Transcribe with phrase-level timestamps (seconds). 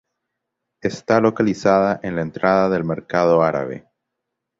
[0.81, 3.87] Está localizada en la entrada del mercado árabe.